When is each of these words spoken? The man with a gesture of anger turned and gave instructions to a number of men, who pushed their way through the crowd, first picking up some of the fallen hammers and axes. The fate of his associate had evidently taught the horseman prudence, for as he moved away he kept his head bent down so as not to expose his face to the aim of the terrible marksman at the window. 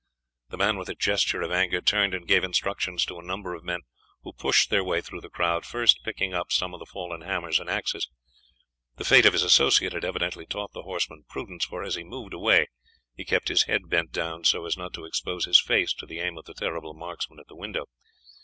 The 0.49 0.57
man 0.57 0.77
with 0.79 0.89
a 0.89 0.95
gesture 0.95 1.43
of 1.43 1.51
anger 1.51 1.79
turned 1.79 2.15
and 2.15 2.27
gave 2.27 2.43
instructions 2.43 3.05
to 3.05 3.19
a 3.19 3.23
number 3.23 3.53
of 3.53 3.63
men, 3.63 3.81
who 4.23 4.33
pushed 4.33 4.71
their 4.71 4.83
way 4.83 4.99
through 4.99 5.21
the 5.21 5.29
crowd, 5.29 5.63
first 5.63 6.03
picking 6.03 6.33
up 6.33 6.51
some 6.51 6.73
of 6.73 6.79
the 6.79 6.87
fallen 6.87 7.21
hammers 7.21 7.59
and 7.59 7.69
axes. 7.69 8.09
The 8.95 9.03
fate 9.05 9.27
of 9.27 9.33
his 9.33 9.43
associate 9.43 9.93
had 9.93 10.03
evidently 10.03 10.47
taught 10.47 10.73
the 10.73 10.81
horseman 10.81 11.25
prudence, 11.29 11.65
for 11.65 11.83
as 11.83 11.93
he 11.93 12.03
moved 12.03 12.33
away 12.33 12.65
he 13.15 13.23
kept 13.23 13.49
his 13.49 13.65
head 13.65 13.89
bent 13.89 14.11
down 14.11 14.43
so 14.43 14.65
as 14.65 14.75
not 14.75 14.91
to 14.93 15.05
expose 15.05 15.45
his 15.45 15.61
face 15.61 15.93
to 15.99 16.07
the 16.07 16.19
aim 16.19 16.35
of 16.35 16.45
the 16.45 16.55
terrible 16.55 16.95
marksman 16.95 17.39
at 17.39 17.45
the 17.47 17.55
window. 17.55 17.85